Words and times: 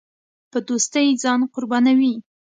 په 0.51 0.57
دوستۍ 0.67 1.07
ځان 1.23 1.41
قربانوي. 1.53 2.15